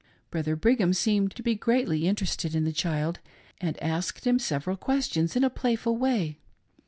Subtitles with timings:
[0.31, 3.19] Brother Brigham seemed to be greatly interested in the child,
[3.59, 6.39] and asked him several questions in a playful way.